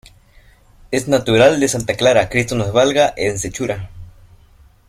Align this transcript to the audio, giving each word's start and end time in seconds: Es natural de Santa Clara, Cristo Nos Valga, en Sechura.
Es 0.89 1.07
natural 1.07 1.59
de 1.59 1.67
Santa 1.67 1.93
Clara, 1.95 2.27
Cristo 2.27 2.55
Nos 2.55 2.73
Valga, 2.73 3.13
en 3.17 3.37
Sechura. 3.37 3.91